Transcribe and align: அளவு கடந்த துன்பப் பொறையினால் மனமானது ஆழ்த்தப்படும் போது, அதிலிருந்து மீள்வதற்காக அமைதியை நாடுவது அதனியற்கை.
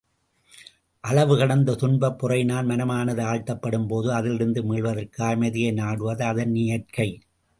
அளவு 1.03 1.37
கடந்த 1.37 1.75
துன்பப் 1.75 2.17
பொறையினால் 2.21 2.69
மனமானது 2.69 3.21
ஆழ்த்தப்படும் 3.21 3.87
போது, 3.87 4.13
அதிலிருந்து 4.13 4.63
மீள்வதற்காக 4.63 5.33
அமைதியை 5.33 5.71
நாடுவது 5.71 6.25
அதனியற்கை. 6.25 7.09